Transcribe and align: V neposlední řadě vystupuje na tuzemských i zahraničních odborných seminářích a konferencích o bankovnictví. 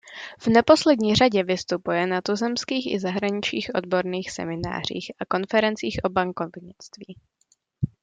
V 0.39 0.47
neposlední 0.47 1.15
řadě 1.15 1.43
vystupuje 1.43 2.07
na 2.07 2.21
tuzemských 2.21 2.93
i 2.93 2.99
zahraničních 2.99 3.69
odborných 3.75 4.31
seminářích 4.31 5.11
a 5.19 5.25
konferencích 5.25 5.99
o 6.03 6.09
bankovnictví. 6.09 7.15